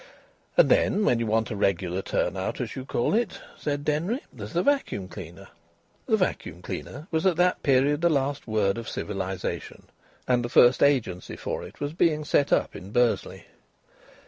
"And 0.57 0.67
then 0.69 1.05
when 1.05 1.19
you 1.19 1.27
want 1.27 1.51
a 1.51 1.55
regular 1.55 2.01
turn 2.01 2.35
out, 2.35 2.59
as 2.59 2.75
you 2.75 2.85
call 2.85 3.13
it," 3.13 3.39
said 3.55 3.85
Denry, 3.85 4.21
"there's 4.33 4.53
the 4.53 4.63
vacuum 4.63 5.07
cleaner." 5.07 5.49
The 6.07 6.17
vacuum 6.17 6.63
cleaner 6.63 7.07
was 7.11 7.27
at 7.27 7.35
that 7.37 7.61
period 7.61 8.01
the 8.01 8.09
last 8.09 8.47
word 8.47 8.79
of 8.79 8.89
civilisation, 8.89 9.83
and 10.27 10.43
the 10.43 10.49
first 10.49 10.81
agency 10.81 11.35
for 11.35 11.63
it 11.63 11.79
was 11.79 11.93
being 11.93 12.23
set 12.25 12.51
up 12.51 12.75
in 12.75 12.89
Bursley. 12.91 13.45